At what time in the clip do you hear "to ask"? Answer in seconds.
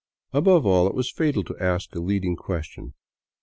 1.43-1.93